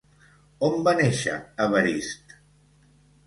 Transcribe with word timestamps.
On 0.67 0.77
va 0.87 0.93
néixer 0.99 1.35
Evarist? 1.67 2.35